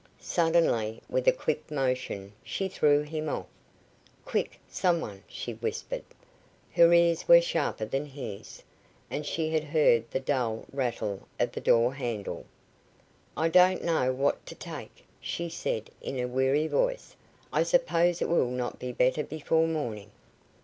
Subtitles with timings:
[0.19, 3.45] Suddenly, with a quick motion, she threw him off.
[4.25, 6.01] "Quick some one," she whispered.
[6.73, 8.63] Her ears were sharper than his,
[9.11, 12.47] and she had heard the dull rattle of the door handle.
[13.37, 17.15] "I don't know what to take," she said, in a weary voice;
[17.53, 20.09] "I suppose it will not be better before morning."